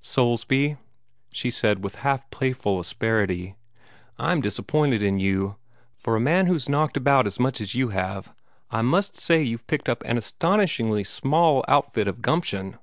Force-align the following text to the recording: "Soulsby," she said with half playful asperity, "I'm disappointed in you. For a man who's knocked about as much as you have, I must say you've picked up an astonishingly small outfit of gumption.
"Soulsby," 0.00 0.78
she 1.30 1.48
said 1.48 1.84
with 1.84 1.94
half 2.02 2.28
playful 2.30 2.80
asperity, 2.80 3.54
"I'm 4.18 4.40
disappointed 4.40 5.00
in 5.00 5.20
you. 5.20 5.58
For 5.94 6.16
a 6.16 6.20
man 6.20 6.46
who's 6.46 6.68
knocked 6.68 6.96
about 6.96 7.24
as 7.24 7.38
much 7.38 7.60
as 7.60 7.76
you 7.76 7.90
have, 7.90 8.32
I 8.68 8.82
must 8.82 9.16
say 9.16 9.40
you've 9.40 9.68
picked 9.68 9.88
up 9.88 10.02
an 10.02 10.18
astonishingly 10.18 11.04
small 11.04 11.64
outfit 11.68 12.08
of 12.08 12.20
gumption. 12.20 12.78